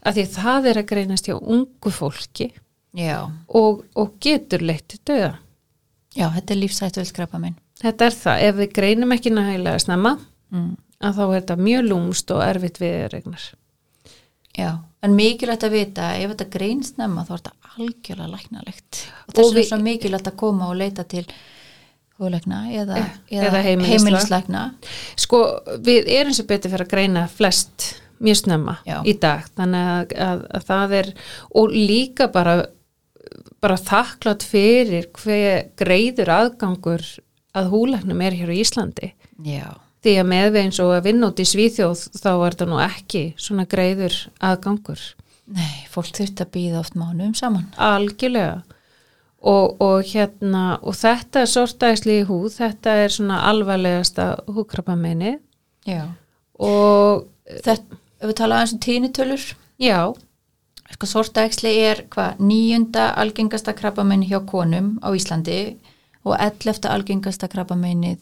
[0.05, 2.51] að því að það er að greinast hjá ungu fólki
[3.47, 5.35] og, og getur leitt döða.
[6.15, 10.13] já, þetta er lífsættu velskrapa minn Þetta er það, ef við greinum ekki nægilega snemma,
[10.55, 10.69] mm.
[11.09, 13.45] Að þá er þetta mjög lúmst og erfitt viðregnar.
[14.55, 14.69] Já,
[15.03, 19.49] en mikilvægt að vita ef þetta greinst nefna þá er þetta algjörlega læknalegt og þess
[19.51, 21.25] er við- svo mikilvægt að koma og leita til
[22.71, 22.97] eða,
[23.29, 23.89] Eh, eða heimilislækna.
[23.91, 24.61] heimilislækna
[25.17, 25.41] Sko,
[25.83, 29.01] við erum sem betur fyrir að greina flest mjög snemma Já.
[29.03, 31.13] í dag, þannig að, að, að það er,
[31.53, 32.65] og líka bara,
[33.61, 37.03] bara þakklátt fyrir hver greiður aðgangur
[37.53, 39.11] að húlæknum er hér á Íslandi.
[39.43, 42.65] Já, Því að með við eins og að vinna út í Svíþjóð þá er þetta
[42.69, 45.01] nú ekki svona greiður aðgangur.
[45.45, 47.65] nei, fólk þurft að býða oft mánuðum saman.
[47.81, 48.59] Algjörlega.
[49.45, 55.35] Og, og hérna, og þetta er sortæsli í húð, þetta er svona alvarlegasta húkrappamenni
[55.85, 56.07] Já,
[56.57, 57.27] og
[57.61, 59.43] þetta, ef við tala aðeins um tínutölur
[59.81, 59.99] já,
[60.95, 65.59] sko sortaæksli er hvað níunda algengasta krabbamenni hjá konum á Íslandi
[66.25, 68.15] og ellefta algengasta krabbamenni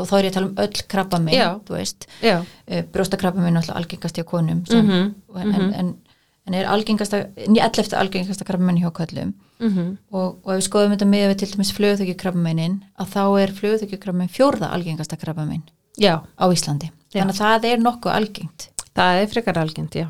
[0.00, 1.48] og þá er ég að tala um öll krabbamenn Já.
[1.66, 5.94] þú veist, já, uh, brjóstakrabbamenn er alltaf algengast hjá konum sem, Mhm, en, en, en
[6.46, 7.94] en er algengasta, 11.
[7.96, 11.70] algengasta krabbamein hjá köllum mm og, og ef við skoðum þetta með við til dæmis
[11.72, 15.62] flugþökju krabbameinin að þá er flugþökju krabbamein fjórða algengasta krabbamein
[15.96, 16.90] já, á Íslandi.
[17.14, 17.22] Já.
[17.22, 18.68] þannig að það er nokkuð algengt.
[18.94, 20.08] Það er frekar algengt, já.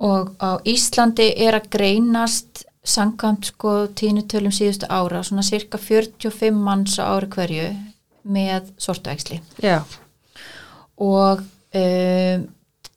[0.00, 6.98] Og á Íslandi er að greinast samkvæmt sko tínutölum síðustu ára svona cirka 45 manns
[6.98, 7.68] á ári hverju
[8.24, 9.82] með sortuæksli já,
[10.96, 12.46] og um,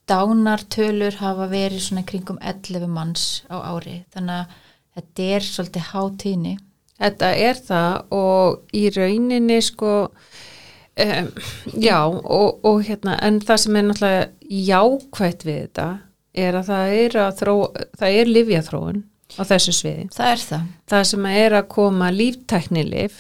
[0.08, 4.02] dánartölur hafa verið svona kringum 11 manns á ári.
[4.16, 4.56] Þannig að
[4.98, 6.54] þetta er svolítið hátíðni.
[6.98, 11.30] Þetta er það og í rauninni sko um,
[11.76, 15.90] já og, og hérna en það sem er náttúrulega jákvætt við þetta
[16.38, 17.56] er að það er að þró,
[18.00, 19.04] það er livjaþróun
[19.38, 20.08] á þessu sviði.
[20.16, 20.68] það er það.
[20.88, 23.20] Það sem er að koma líftæknilif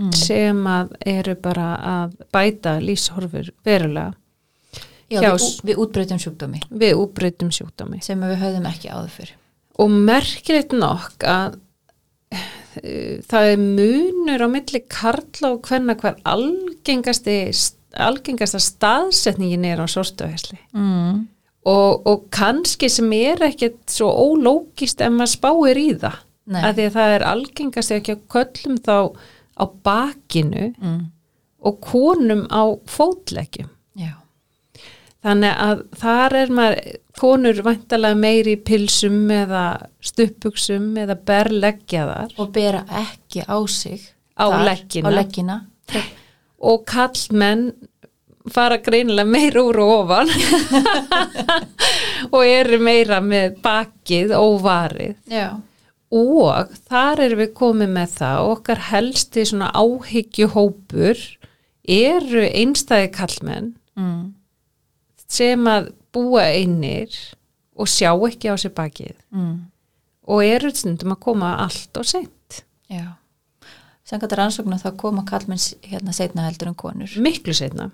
[0.00, 0.12] Mm.
[0.16, 4.14] sem að eru bara að bæta lífshorfur verulega
[5.10, 7.98] Já, Hjá við, við útbreytum sjúkdómi við útbreytum sjúkdómi.
[8.02, 9.34] sem við höfðum ekki áður fyrir
[9.80, 11.58] Og merkilegt nokk að
[12.32, 17.36] eh, það er munur á milli karla og hvenna hver algengasti,
[17.96, 20.58] algengasta staðsetningin er á sortuhæsli.
[20.72, 21.26] mm.
[21.68, 26.14] Og, og kannski sem er ekkert svo ólógist ef maður spáir í það.
[26.50, 26.62] Nei.
[26.64, 28.94] Að því að það er algengast ekki að köllum þá
[29.60, 31.02] á bakinu Mm.
[31.62, 33.68] og konum á fótleggjum.
[35.20, 39.64] Þannig að þar er maður konur vantalega meiri pilsum eða
[40.00, 44.00] stuppuksum eða berleggjaðar og bera ekki á sig
[44.40, 45.58] Á leggina.
[46.62, 47.66] og kallmenn
[48.48, 50.32] fara greinilega meira úr og ofan
[52.32, 55.50] og eru meira með bakið óvarið Já,
[56.10, 61.22] og þar erum við komið með það okkar helsti svona áhyggjuhópur
[61.90, 64.24] eru einstæði kallmenn mm.
[65.30, 67.14] sem að búa einir
[67.78, 69.16] og sjá ekki á sér bakið.
[69.30, 69.70] Mm.
[70.30, 72.60] og eru stundum að koma allt og seint.
[72.90, 73.16] Já.
[74.06, 77.16] Sangat rannsóknu þá koma kallmenn hérna setna heldur en konur.
[77.22, 77.88] Miklu setna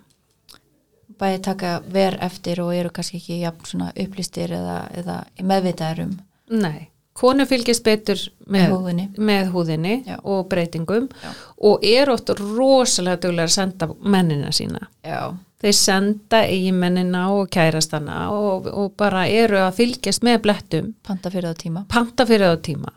[1.20, 6.14] bæði taka ver eftir og eru kannski ekki svona upplýstir eða, eða meðvitaðar um.
[6.52, 9.06] Nei, konur fylgist betur með, húðinni.
[9.16, 11.32] með húðinni og breytingum Já.
[11.70, 14.86] og er oft rosalega duglega að senda mennina sína.
[15.06, 20.94] Já, þeir senda eiginmennina og kærastana og, og bara eru að fylgjast með blettum.
[21.06, 21.84] Panta fyrir það tíma.
[21.92, 22.94] Panta fyrir á tíma.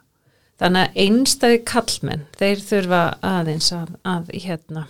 [0.60, 4.90] Þannig að einstæði kallmenn þeir þurfa aðeins að, að hérna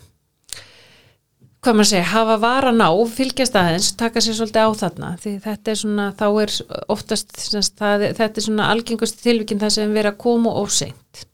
[1.59, 5.09] hvað maður segja, hafa varan á fylgjast aðeins, taka sér svolítið á þarna.
[5.19, 6.53] Því þetta er svona, þá er
[6.95, 10.71] oftast semst, það, er- þetta er svona algengust tilvíkin það sem verið að koma og
[10.71, 11.25] seint.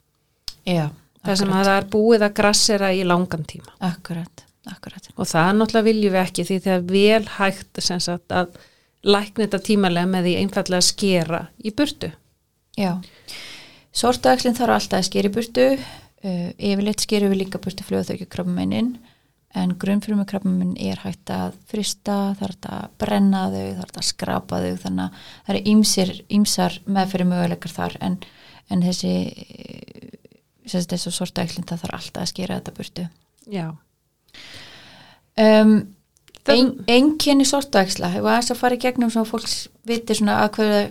[0.65, 0.87] Já,
[1.25, 3.75] það sem að það er búið að grassera í langan tíma.
[3.85, 5.11] Akkurat, akkurat.
[5.15, 8.57] Og það náttúrulega viljum við ekki því þegar vel hægt sem sagt, að
[9.05, 12.09] lækna þetta tímalega með því einfallega að skera í burtu.
[12.75, 12.95] Já,
[13.95, 15.67] sortuækslinn þarf alltaf að skeri burtu.
[16.25, 18.95] Uh, yfirleitt skerum við líka burtu fljóðþökju krabbameinin
[19.55, 24.75] en grunnfrumu krabbaminn er hægt að frista, þarf að brenna þau, þarf að skrapa þau
[24.83, 27.97] þannig að það eru ýmsir, ýmsar meðferði möguleikar þar.
[28.05, 28.17] En,
[28.69, 29.13] en þessi
[30.65, 33.07] þessu sortuækslinn það þarf alltaf að skera þetta burtu.
[33.53, 33.67] Já,
[35.37, 35.75] um,
[36.45, 39.47] Það- ein, Einkenni sortuæksla hefur aðeins að fara í gegnum sem fólk
[39.89, 40.81] viti svona að hverju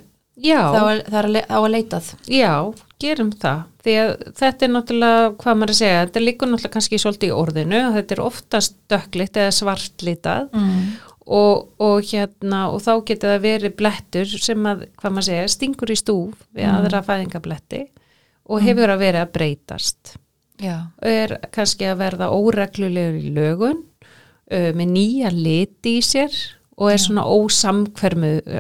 [0.75, 2.09] það er- það er á að leitað.
[2.27, 3.65] Já, gerum það.
[3.85, 7.37] Því að þetta er náttúrulega, hvað maður að segja, þetta líkur náttúrulega kannski svolítið í
[7.37, 10.83] orðinu, að þetta er oftast dökklitt eða svartlitað mm.
[11.39, 11.55] og,
[11.85, 15.99] og hérna, og þá getur það verið blettur sem að, hvað maður segja, stingur í
[16.01, 17.83] stúf við aðra fæðingabletti
[18.45, 20.19] og hefur að vera að breytast.
[20.63, 23.81] Já, Og er kannski að verða óreglulegur í lögun,
[24.53, 26.31] uh, með nýja liti í sér
[26.79, 27.25] og er svona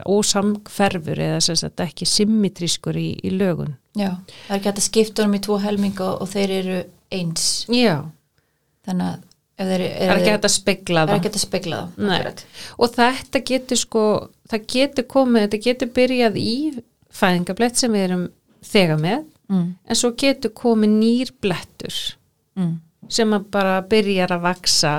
[0.07, 3.75] ósamhverfur eða sem sagt ekki symmetrískur í, í lögun.
[3.95, 4.11] Já,
[4.47, 6.79] það er ekki hægt að skipta honum í tvo helminga og þeir eru
[7.15, 7.97] eins Já,
[8.89, 12.43] þannig að þeir það er ekki hægt að spegla það er að spegla það.
[12.79, 14.03] Og þetta getur sko,
[14.51, 16.57] það getur komið, þetta getur byrjað í
[17.15, 18.27] fæðingablett sem við erum
[18.65, 19.71] þegar með, mm.
[19.87, 22.03] en svo getur komið nýr blettur
[22.55, 22.79] Mm.
[23.11, 24.91] sem bara byrjar að vaksa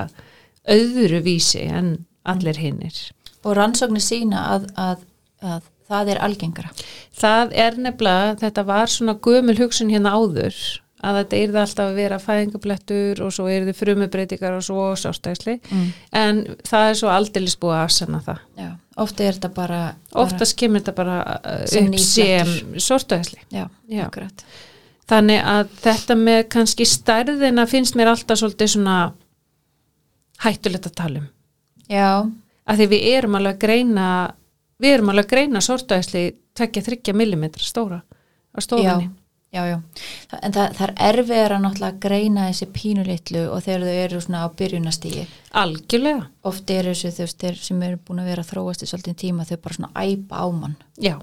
[0.68, 3.12] öðru vísi en allir hinnir.
[3.46, 5.04] og rannsóknir sína að, að,
[5.40, 6.72] að það er algengara
[7.16, 10.56] Það er nefnilega, þetta var svona gömul hugsun hérna áður,
[11.06, 15.86] að þetta yrði alltaf að vera fæðingablettur og svo yrði frumubreitingar og svo sástæðsli, mm.
[16.20, 18.42] en það er svo aldeilis búið að afsanna það.
[18.60, 18.70] Já,
[19.06, 19.82] ofta er þetta bara,
[20.26, 21.18] Oftast kemur þetta bara
[21.68, 24.02] Sem upp sem bara já, Já.
[24.06, 24.46] akkurat
[25.06, 28.96] Þannig að þetta með kannski stærðina finnst mér alltaf svolítið svona
[30.42, 31.28] hættulegt að tala um.
[31.86, 32.26] Já,
[32.66, 34.06] Að því við erum alveg að greina
[34.82, 36.24] við erum alveg að greina sortuæsli
[36.56, 39.10] 2-3 mm stóra á stofunni.
[39.54, 39.76] Já, já.
[40.28, 44.20] Þa- En það, það er erfiðar að náttúrulega greina þessi pínulitlu og þegar þau eru
[44.20, 45.22] svona á byrjunastígi.
[45.56, 49.56] Algjörlega, Oft eru þessu þeir sem eru búin að vera þróast í svolítið tíma þau
[49.62, 50.76] bara svona æpa á mann.
[51.00, 51.16] já.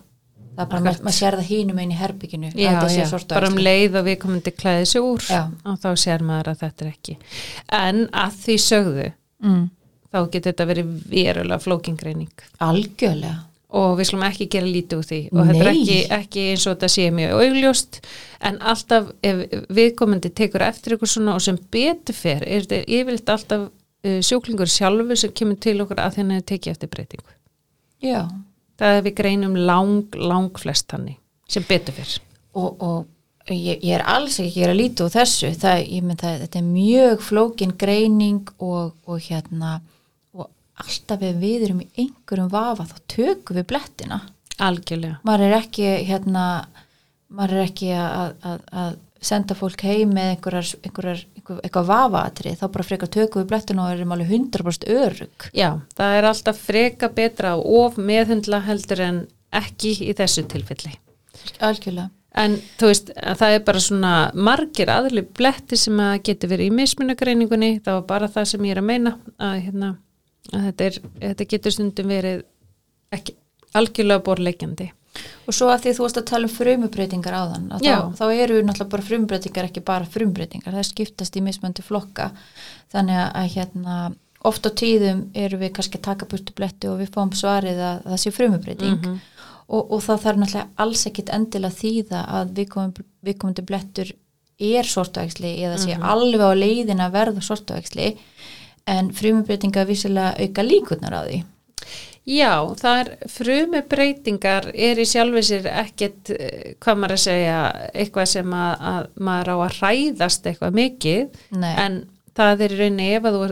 [0.54, 2.50] Það er bara, maður mað sér það hínum einn í herbygginu.
[2.54, 5.50] Já, já, bara um leið og við komum til klæðið sig úr Já.
[5.66, 7.16] og þá sér maður að þetta er ekki.
[7.74, 9.14] En að því sögðu,
[9.44, 9.64] Mm,
[10.14, 13.36] þá getur þetta verið verulega flókingreining algjörlega.
[13.74, 15.76] og við slum ekki gera lítið úr því og þetta er Nei.
[15.76, 18.02] ekki, ekki eins og þetta sé mjög augljóst
[18.50, 23.34] en alltaf ef viðkomandi tekur eftir ykkur svona og sem betur fer er þetta yfirleitt
[23.34, 23.70] alltaf
[24.04, 27.34] uh, sjúklingur sjálfur sem kemur til okkur að þennan tekið eftir breytingu.
[28.04, 28.28] Já.
[28.80, 31.20] Það er við greinum lang, lang flest þannig
[31.52, 32.16] sem betur fer.
[32.58, 35.52] Og, og ég, ég er alls ekki að gera lítið úr þessu.
[35.62, 39.78] Það, ég mynd það, þetta er mjög flókin greining og, og hérna,
[40.82, 44.22] alltaf ef við erum í einhverjum vafa þá tökum við blettina.
[44.62, 45.20] Algjörlega.
[45.26, 46.44] maður er ekki hérna
[47.34, 48.92] maður er ekki að, að, að
[49.24, 53.84] senda fólk heim með einhverjar, einhverjar, einhver, eitthvað vafaatri þá bara frekar tökum við blettinu
[53.84, 59.02] og erum alveg 100% örug Já, það er alltaf freka betra og of meðhundla heldur
[59.06, 60.94] en ekki í þessu tilfelli.
[61.62, 66.50] algjörlega En þú veist, að það er bara svona margir aðli bletti sem að geti
[66.50, 69.90] verið í mismunagreiningunni, það var bara það sem ég er að meina að, hérna,
[70.52, 72.44] þetta, er, þetta getur stundum verið
[73.16, 73.36] ekki
[73.78, 74.90] algjörlega borleikjandi.
[75.48, 77.96] og svo að því þú varst að tala um frumubreitingar áðan að Já.
[78.02, 82.32] þá, þá eru náttúrulega bara frumubreitingar ekki bara frumubreitingar, það skiptast í mismöndi flokka
[82.94, 83.98] þannig að, að hérna
[84.44, 88.02] oft á tíðum eru við kannski að taka burtu bletti og við fáum svarið að
[88.10, 89.20] það sé frumubreiting Mhm.
[89.70, 94.12] og, og það þarf náttúrulega alls ekkit endilega þýða að viðkomandi, viðkomandi blettur
[94.64, 98.10] er sortuæksli eða sé alveg á leiðin að verða sortuæksli
[98.90, 101.44] en frumubreitinga vissilega auka líkurnar á því
[102.24, 107.58] Já, það er frumi breytingar er í sjálfi sér ekkert, eh, hvað maður að segja,
[107.92, 111.74] eitthvað sem að, að maður á að hræðast eitthvað mikið, Nei.
[111.84, 111.98] en
[112.40, 113.50] það er í rauninni ef að þú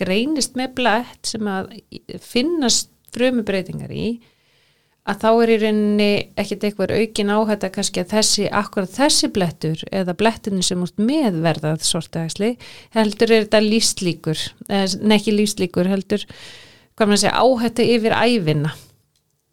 [0.00, 1.72] greinist með blætt sem að
[2.20, 4.10] finnast frumi breytingar í,
[5.08, 6.08] að þá er í rauninni
[6.38, 11.40] ekkert eitthvað aukin áhætta kannski að þessi, akkurat þessi blettur eða blettinu sem úr með
[11.44, 12.52] verðað sortaðaksli,
[12.96, 16.26] heldur er þetta lífslíkur, eða nei, ekki lífslíkur, heldur,
[16.98, 18.74] hvað maður að segja, áhættu yfir æfina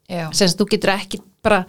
[0.08, 0.28] Já.
[0.36, 1.64] sem þú getur ekki bara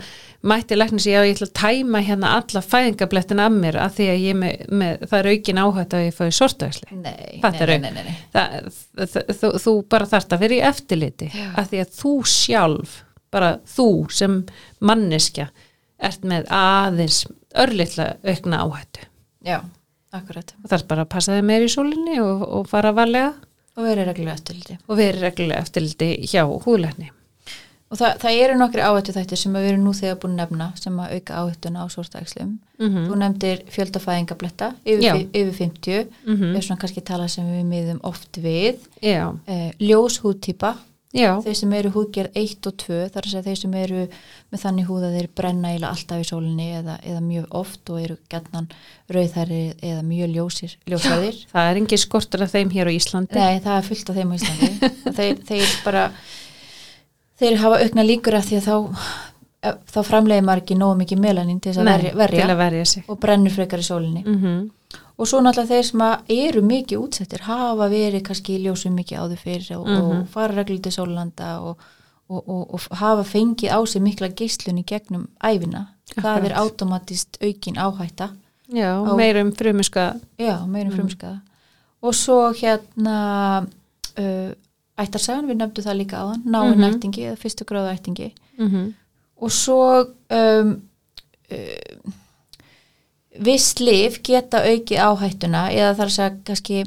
[0.48, 4.08] mætti læknis ég að ég ætla að tæma hérna alla fæðingablettin af mér að því
[4.08, 7.89] að ég með, með það er aukin áhætt að ég fái sortæsli Nei, nei, nei,
[8.08, 11.50] nei, það, það, þú, þú bara þarft að vera í eftirliti Já.
[11.60, 12.96] að því að þú sjálf
[13.32, 14.39] bara þú sem
[14.82, 15.50] manneskja
[16.00, 17.26] ert með aðeins
[17.60, 19.06] örlitla aukna áhættu.
[19.46, 19.60] Já,
[20.15, 20.54] akkurat.
[20.63, 23.34] Og þarf bara að passa þig meir í sólinni og, og fara varlega.
[23.78, 24.78] Og verið reglulega eftirliti.
[24.89, 27.12] Og veri reglulega eftirliti hjá húðlækni.
[27.89, 30.65] Og það, það eru nokkri áhættu þættir sem við erum nú þegar búin að nefna
[30.78, 36.52] sem að auka áhættuna á sortuækslum mm Þú nefndir fjöldafæðingabletta yfir, fi- yfir 50 Mhm.
[36.56, 38.78] er svona kannski tala sem við miðum oft við.
[39.02, 40.76] Eh, ljós húðtýpa
[41.15, 44.02] já, þeir sem eru húðgerð 1 og 2 þar að segja þeir sem eru
[44.52, 48.02] með þannig húð að þeir brenna eiginlega alltaf í sólinni eða, eða mjög oft og
[48.04, 48.67] eru gætnan
[49.10, 53.39] rauðhæri eða mjög ljósir ljósæðir það er engin skortur af þeim hér á Íslandi.
[53.39, 54.93] Nei, það er fullt af þeim á Íslandi.
[55.19, 56.06] Þeir, þeir bara
[57.39, 58.76] þeir hafa aukna líkur að því að þá
[59.89, 62.60] þá framleiði maður ekki nógu mikið melanin til þess að Nei, verja, verja til að
[62.62, 63.04] verja sig.
[63.12, 64.22] og brennur frekar í sólinni.
[64.26, 64.69] Mm
[65.19, 66.01] og svo náttúrulega þeir sem
[66.32, 70.21] eru mikið útsettir hafa verið kannski í ljósum mikið áður fyrir og, Mhm.
[70.21, 71.77] og fara reglur til sólanda og,
[72.29, 77.38] og, og, og hafa fengið á sig mikla geislun í gegnum æfina það er automatist
[77.41, 78.29] aukin áhætta
[78.71, 80.97] Já, Á- meira um frumuska já, meirum Mm.
[80.97, 81.39] frumskaða
[82.01, 83.67] og svo hérna
[84.17, 84.51] uh,
[84.99, 86.93] ættarsagan, við nefndu það líka áðan náinn Mhm.
[86.93, 88.93] ættingi eða fyrstu gráða ættingi mm -hmm.
[89.41, 90.82] og svo um,
[91.51, 92.12] uh,
[93.39, 96.82] viss lif geta auki áhættuna eða þar að segja kannski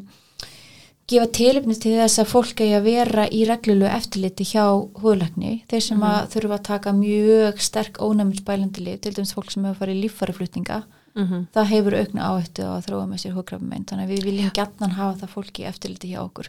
[1.12, 4.64] gefa tilefni til þess að fólk eigi að vera í reglulu eftirliti hjá
[5.02, 9.64] húðlækni, þeir sem að þurfa að taka mjög sterk ónæmisbælandi lif, til dæmis fólk sem
[9.66, 10.82] hefur farið í líffariflutninga
[11.14, 11.48] Mhm.
[11.52, 14.94] það hefur aukna áhættu á að þróa með sér húðkrafmein, þannig að við viljum gætnan
[14.96, 16.48] hafa það fólki í eftirliti hjá okkur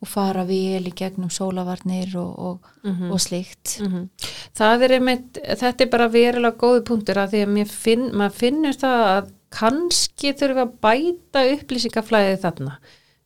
[0.00, 3.10] og fara vel í gegnum sólavarnir og, og, Mhm.
[3.12, 4.08] og slíkt Mhm.
[4.56, 8.72] Það er einmitt, þetta er bara verulega góði punktur að því að finn, maður finnur
[8.80, 12.78] það að kannski þurfa að bæta upplýsingaflæðið þarna.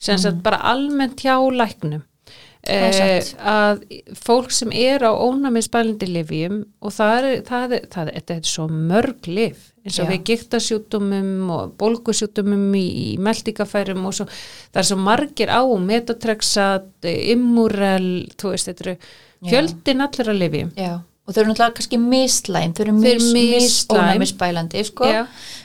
[0.02, 2.02] Sem sagt bara almennt hjá læknum.
[2.62, 3.80] Eh, að
[4.14, 8.50] fólk sem er á ónæmisbælindi lifjum og það er, það er, það er, þetta er
[8.52, 10.10] svo mörg lif eins og Já.
[10.12, 14.28] við giktasjútumum og bólgusjútumum í, í meldingafærum og svo,
[14.70, 18.94] það er svo margir á metatrexat, immurel þú veist, þetta eru
[19.50, 20.92] fjöldin allra lifjum Já,
[21.26, 24.00] og þau eru náttúrulega kannski mislæm þau eru Þau eru mis, mis, mislæm.
[24.02, 25.04] ónæmisbælandi sko.
[25.06, 25.20] Já,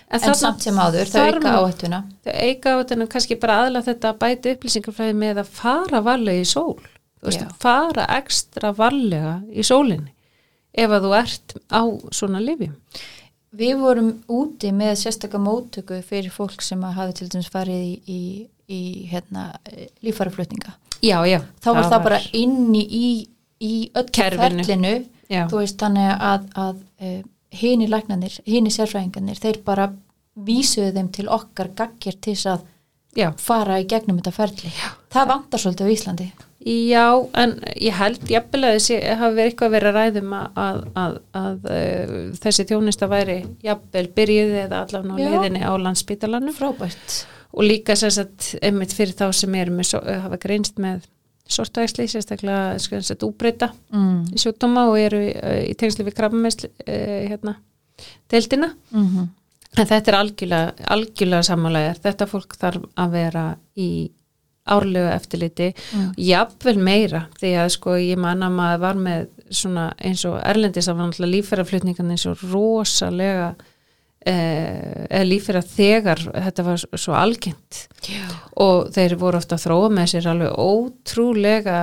[0.10, 3.82] en, þarna samt sem áður þau auka áhættuna þau eiga á þetta kannski bara aðla
[3.88, 6.78] þetta að bæta upplýsingarfræði með að fara varlega í sól
[7.26, 10.14] veist, fara ekstra varlega í sólinni
[10.78, 11.82] ef að þú ert á
[12.14, 12.76] svona lifjum
[13.58, 18.20] Við vorum úti með sérstaka móttöku fyrir fólk sem hafi til dæmis farið í, í,
[18.70, 19.47] í hérna,
[20.05, 20.76] lífaraflutninga.
[21.01, 23.08] já, já, Þá var það, bara inni í,
[23.64, 24.91] í öllu Kerfinu.
[25.32, 27.21] Já, þú veist, þannig að, að uh,
[27.57, 29.91] hini læknanir, hini sérfræðingarnir, þeir bara
[30.47, 32.65] vísuðu þeim til okkar gaggir til þess að
[33.17, 34.73] já, fara í gegnum þetta ferli.
[34.73, 34.91] Já.
[35.13, 36.28] Það vantar svolítið á Íslandi.
[36.91, 37.05] já
[37.39, 38.30] en ég held
[38.75, 44.07] þessi hafi verið eitthvað að ræðum að, að, að, að uh, þessi þjónista væri jafnvel
[44.17, 47.19] byrjuð eða allan á leiðinni á landsbítalanum Frábært.
[47.53, 49.93] og líka sagt einmitt fyrir þá sem eru með,
[50.25, 51.05] hafa greinst með
[51.49, 54.25] sortægsli, sérstaklega sem sagt úbreyta Mm.
[54.33, 57.55] í sjúkdóma og eru uh, í tengslu við krabbamessli uh, hérna,
[58.29, 59.27] deildina Mm -hmm.
[59.77, 64.09] en þetta er algjörlega, algjörlega samanlega þetta fólk þarf að vera í
[64.67, 66.13] árlegu eftirliti Mm.
[66.17, 70.87] jafnvel meira því að sko ég man að maður var með svona eins og erlendis
[70.87, 73.63] að var náttúrulega líffæraflutningan eins og rosalega eh,
[74.28, 76.99] eða líffæra þegar þetta var svo-
[78.07, 78.25] Já.
[78.57, 81.78] og þeir voru ofta að þróa með sér alveg ótrúlega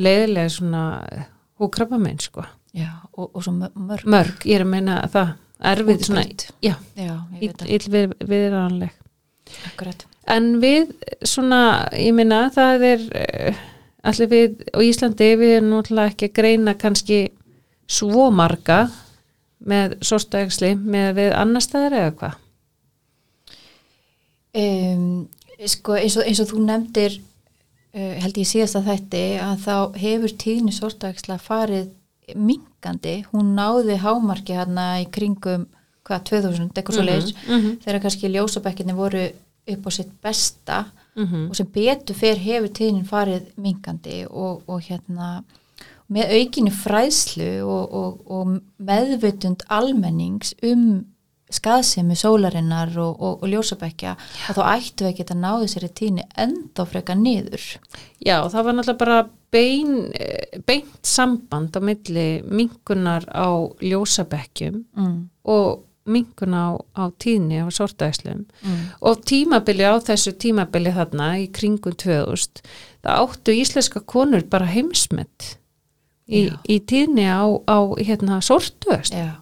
[0.00, 0.82] leiðilega svona
[1.60, 2.44] húkrabbamein sko.
[2.72, 4.04] Já, og, og svo mör- mörg.
[4.08, 5.34] mörg, ég er að meina það.
[5.62, 6.22] Erfið svona,
[6.64, 8.14] já, Já, ill við,
[10.32, 10.88] en við
[11.28, 11.60] svona,
[11.94, 13.60] ég meina það er uh,
[14.10, 17.20] allir við og Íslandi við erum náttúrulega ekki að greina kannski
[17.86, 18.80] svo marga
[19.68, 22.38] með sortaægsli með við annar staðar eða hvað?
[24.52, 25.04] Um,
[25.64, 29.76] sko eins og, eins og þú nefndir uh, held ég síðast að þetta að þá
[30.02, 31.92] hefur tíðni sortaæksla farið
[32.38, 35.66] minkandi, hún náði hámarki hérna í kringum
[36.06, 37.78] hvað 2000, eitthvað svo leiðis mm -hmm.
[37.84, 39.24] þegar kannski ljósabekkinni voru
[39.72, 40.84] upp á sitt besta
[41.14, 45.44] Mm og sem betur fer hefur tíðnin farið minkandi og, og hérna
[46.12, 51.04] með aukinni fræðslu og, og, og meðvutund almennings um
[51.52, 54.14] skaðsemi sólarinnar og, og, ljósabekja
[54.48, 57.66] að þá ættu við að geta náðu sér í tíðni enda freka niður
[58.22, 59.20] Já, það var náttúrulega bara
[59.52, 59.94] bein,
[60.68, 65.16] beint samband á milli minkunar á ljósabekkjum mm.
[65.52, 68.78] og minkuna á, á tíðni á sortaægslum Mm.
[69.00, 72.62] og tímabili á þessu tímabili þarna í kringum 2000
[73.02, 75.56] það áttu íslenska konur bara heimsmet
[76.32, 78.40] í, í tíðni á, á hérna
[79.12, 79.34] Já,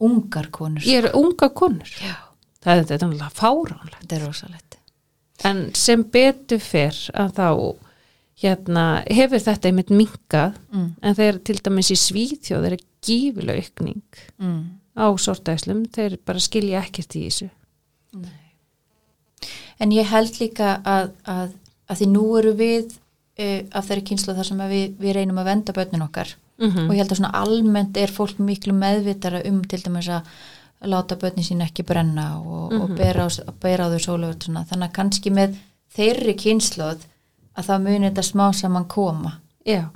[0.00, 0.82] ungar konur.
[0.86, 1.92] Ég er unga konur.
[2.00, 2.16] Já,
[2.64, 4.08] það er þetta fáránlegt.
[4.12, 4.26] Er
[5.46, 7.48] en sem betur fer að þá
[8.42, 10.90] hérna hefur þetta einmitt minkað mm.
[11.02, 14.78] en þeir til dæmis í Svíþjóð er gífileg aukning Mm.
[14.94, 17.48] á sortæslum, þeir bara skilja ekkert í þessu.
[19.78, 21.52] En ég held líka að, að,
[21.86, 22.96] að því nú eru við
[23.38, 26.34] uh, af þeirri kynslu þar sem við, við reynum að venda börnin okkar.
[26.58, 30.22] Mm og ég held að svona almennt er fólk miklu meðvitara um til dæmis að
[30.90, 32.96] láta börnin sín ekki brenna og, og Mhm.
[32.96, 34.00] bera, á, bera á þau
[34.40, 34.64] svona.
[34.66, 35.54] þannig að kannski með
[35.96, 36.98] þeirri kynsluð
[37.56, 39.32] að það muni þetta smá saman koma.
[39.66, 39.88] Já.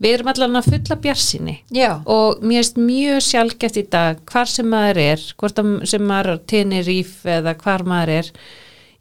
[0.00, 4.46] Við erum allan að fulla bjarsinni Já, og mér erst mjög sjálfgeft í dag hvar
[4.48, 5.58] sem maður er, hvort
[5.88, 8.30] sem maður á Tenerife eða hvar maður er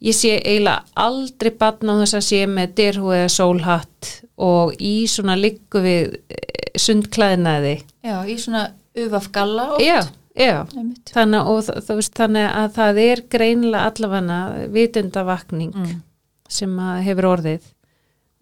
[0.05, 4.95] ég sé eiginlega aldrei batna á þess að sé með derhú eða sólhatt og í
[5.09, 7.75] svona liggu við eh, sundklæðinaði
[8.05, 8.67] já, í svona
[9.05, 9.83] ufaf galla oft.
[9.85, 10.01] já,
[10.35, 10.65] já
[11.13, 16.01] þannig, og þ- þú veist, þannig að það er greinilega allavega vitundavakning Mm.
[16.49, 16.77] sem
[17.07, 17.71] hefur orðið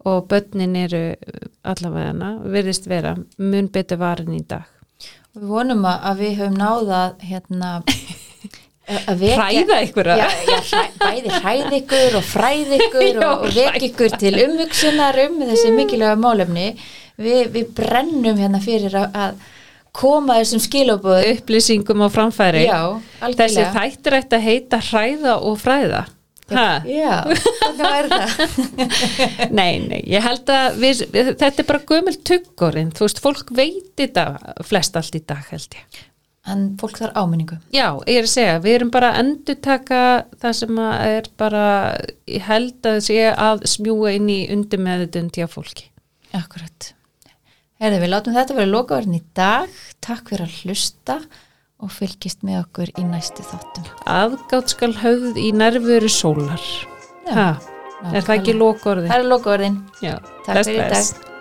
[0.04, 1.14] og börnin eru
[1.64, 4.64] allavega virðist vera mun betur varin í dag
[5.34, 7.70] Og Við vonum að, við höfum náða hérna
[8.84, 13.86] hræða ykkur já, já, hræ, bæði hræð ykkur og fræð ykkur Já, og, og vek
[13.88, 16.66] ykkur til umhugsunar um þessi mikilvæga málefni.
[17.16, 19.44] Vi, við brennum hérna fyrir að, að
[19.94, 22.66] koma þessum skilabóðu upplýsingum á framfæri.
[23.38, 26.04] Þessi þættir ætti að heita hræða og fræða.
[26.52, 26.82] Ha?
[26.84, 28.56] já, þannig er það.
[29.58, 32.92] Nei, nei, ég held að við, þetta er bara gömul tuggorinn.
[32.92, 34.26] Þú veist, fólk veit þetta
[34.68, 36.04] flest allt í dag held ég
[36.52, 37.56] en fólk þarf áminningu.
[37.72, 40.00] Já, ég er að segja, við erum bara að endurtaka
[40.42, 41.62] það sem að er bara,
[42.28, 45.88] ég held að sé að smjúa inn í undir meðutund hjá fólki.
[46.34, 46.90] akkurat.
[47.80, 49.70] Herði, við látum þetta vera lokaverðin í dag.
[50.04, 51.16] Takk fyrir að hlusta
[51.84, 53.88] og fylgist með okkur í næstu þáttum.
[54.08, 56.60] Aðgátt skal höfð í nærveru sólar.
[57.26, 57.34] Já,
[58.04, 59.08] Ha, er það ekki lokorði?
[59.08, 60.14] það er lokaverðin Já,
[60.44, 61.33] Takk fyrir í dag